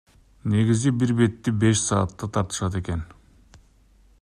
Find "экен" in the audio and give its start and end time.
2.83-3.07